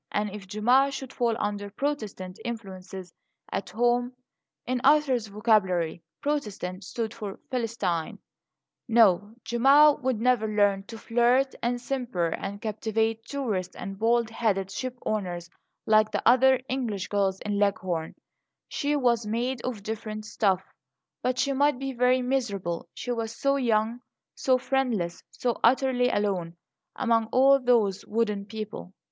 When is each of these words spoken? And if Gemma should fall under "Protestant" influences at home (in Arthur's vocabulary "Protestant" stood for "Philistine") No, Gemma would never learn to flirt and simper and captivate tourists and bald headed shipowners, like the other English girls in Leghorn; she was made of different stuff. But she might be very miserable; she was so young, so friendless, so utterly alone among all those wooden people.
And 0.11 0.31
if 0.31 0.47
Gemma 0.47 0.89
should 0.91 1.13
fall 1.13 1.35
under 1.37 1.69
"Protestant" 1.69 2.39
influences 2.43 3.13
at 3.51 3.69
home 3.69 4.13
(in 4.65 4.81
Arthur's 4.83 5.27
vocabulary 5.27 6.01
"Protestant" 6.23 6.83
stood 6.83 7.13
for 7.13 7.39
"Philistine") 7.51 8.17
No, 8.87 9.35
Gemma 9.45 9.95
would 10.01 10.19
never 10.19 10.47
learn 10.47 10.85
to 10.85 10.97
flirt 10.97 11.53
and 11.61 11.79
simper 11.79 12.29
and 12.29 12.59
captivate 12.63 13.27
tourists 13.27 13.75
and 13.75 13.99
bald 13.99 14.31
headed 14.31 14.71
shipowners, 14.71 15.51
like 15.85 16.09
the 16.09 16.27
other 16.27 16.59
English 16.67 17.07
girls 17.09 17.39
in 17.41 17.59
Leghorn; 17.59 18.15
she 18.69 18.95
was 18.95 19.27
made 19.27 19.61
of 19.61 19.83
different 19.83 20.25
stuff. 20.25 20.63
But 21.21 21.37
she 21.37 21.53
might 21.53 21.77
be 21.77 21.93
very 21.93 22.23
miserable; 22.23 22.89
she 22.95 23.11
was 23.11 23.35
so 23.35 23.55
young, 23.55 23.99
so 24.33 24.57
friendless, 24.57 25.21
so 25.29 25.59
utterly 25.63 26.09
alone 26.09 26.55
among 26.95 27.27
all 27.27 27.59
those 27.59 28.03
wooden 28.07 28.45
people. 28.47 28.93